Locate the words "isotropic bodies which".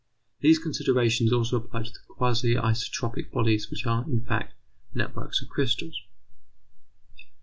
2.55-3.85